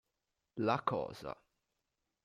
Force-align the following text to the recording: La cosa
La 0.69 0.79
cosa 0.83 1.37